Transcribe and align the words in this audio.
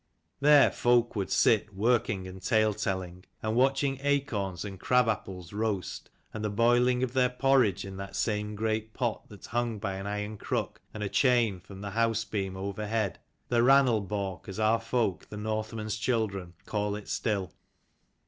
There 0.39 0.71
folk 0.71 1.15
would 1.15 1.29
sit 1.29 1.75
working 1.75 2.27
and 2.27 2.41
tale 2.41 2.73
telling, 2.73 3.23
and 3.43 3.55
watching 3.55 3.99
acorns 4.01 4.65
and 4.65 4.79
crab 4.79 5.07
apples 5.07 5.53
roast, 5.53 6.09
and 6.33 6.43
the 6.43 6.49
boiling 6.49 7.03
of 7.03 7.13
their 7.13 7.29
porridge 7.29 7.85
in 7.85 7.97
that 7.97 8.15
same 8.15 8.55
great 8.55 8.95
pot 8.95 9.29
that 9.29 9.45
hung 9.45 9.77
by 9.77 9.97
an 9.97 10.07
iron 10.07 10.39
crook 10.39 10.81
and 10.91 11.03
a 11.03 11.07
chain 11.07 11.59
from 11.59 11.81
the 11.81 11.91
house 11.91 12.25
beam 12.25 12.57
over 12.57 12.87
head, 12.87 13.19
the" 13.49 13.61
rannal 13.61 14.01
balk" 14.01 14.47
as 14.49 14.59
our 14.59 14.79
folk, 14.79 15.29
"the 15.29 15.37
Northmen's 15.37 15.97
children, 15.97 16.53
call 16.65 16.95
it 16.95 17.07
still. 17.07 17.53